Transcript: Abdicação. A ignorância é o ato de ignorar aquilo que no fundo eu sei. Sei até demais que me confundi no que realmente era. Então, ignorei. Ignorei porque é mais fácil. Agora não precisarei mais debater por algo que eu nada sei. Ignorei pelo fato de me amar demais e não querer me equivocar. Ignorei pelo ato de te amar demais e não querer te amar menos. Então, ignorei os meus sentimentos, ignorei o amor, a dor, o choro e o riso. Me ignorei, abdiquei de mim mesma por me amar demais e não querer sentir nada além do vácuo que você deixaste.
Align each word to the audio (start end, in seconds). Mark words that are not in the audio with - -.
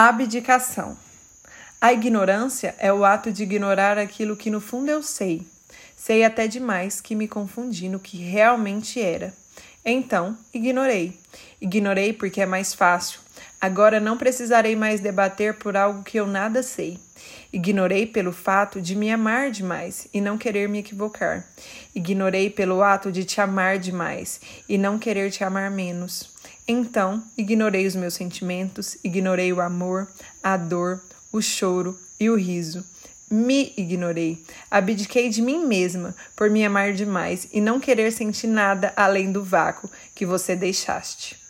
Abdicação. 0.00 0.96
A 1.80 1.92
ignorância 1.92 2.72
é 2.78 2.92
o 2.92 3.04
ato 3.04 3.32
de 3.32 3.42
ignorar 3.42 3.98
aquilo 3.98 4.36
que 4.36 4.48
no 4.48 4.60
fundo 4.60 4.88
eu 4.88 5.02
sei. 5.02 5.44
Sei 5.96 6.22
até 6.22 6.46
demais 6.46 7.00
que 7.00 7.16
me 7.16 7.26
confundi 7.26 7.88
no 7.88 7.98
que 7.98 8.16
realmente 8.16 9.02
era. 9.02 9.34
Então, 9.84 10.38
ignorei. 10.54 11.18
Ignorei 11.60 12.12
porque 12.12 12.40
é 12.40 12.46
mais 12.46 12.74
fácil. 12.74 13.18
Agora 13.60 13.98
não 13.98 14.16
precisarei 14.16 14.76
mais 14.76 15.00
debater 15.00 15.54
por 15.54 15.76
algo 15.76 16.04
que 16.04 16.20
eu 16.20 16.28
nada 16.28 16.62
sei. 16.62 17.00
Ignorei 17.52 18.06
pelo 18.06 18.32
fato 18.32 18.80
de 18.80 18.94
me 18.94 19.10
amar 19.10 19.50
demais 19.50 20.06
e 20.14 20.20
não 20.20 20.38
querer 20.38 20.68
me 20.68 20.78
equivocar. 20.78 21.44
Ignorei 21.92 22.50
pelo 22.50 22.84
ato 22.84 23.10
de 23.10 23.24
te 23.24 23.40
amar 23.40 23.80
demais 23.80 24.40
e 24.68 24.78
não 24.78 24.96
querer 24.96 25.32
te 25.32 25.42
amar 25.42 25.72
menos. 25.72 26.37
Então, 26.70 27.22
ignorei 27.34 27.86
os 27.86 27.96
meus 27.96 28.12
sentimentos, 28.12 28.98
ignorei 29.02 29.50
o 29.54 29.60
amor, 29.62 30.06
a 30.42 30.54
dor, 30.54 31.02
o 31.32 31.40
choro 31.40 31.98
e 32.20 32.28
o 32.28 32.36
riso. 32.36 32.84
Me 33.30 33.72
ignorei, 33.74 34.44
abdiquei 34.70 35.30
de 35.30 35.40
mim 35.40 35.66
mesma 35.66 36.14
por 36.36 36.50
me 36.50 36.62
amar 36.64 36.92
demais 36.92 37.48
e 37.52 37.60
não 37.60 37.80
querer 37.80 38.12
sentir 38.12 38.48
nada 38.48 38.92
além 38.94 39.32
do 39.32 39.42
vácuo 39.42 39.90
que 40.14 40.26
você 40.26 40.54
deixaste. 40.54 41.47